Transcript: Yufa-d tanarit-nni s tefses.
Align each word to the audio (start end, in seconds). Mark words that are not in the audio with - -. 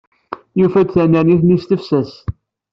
Yufa-d 0.59 0.89
tanarit-nni 0.93 1.57
s 1.61 1.63
tefses. 1.69 2.13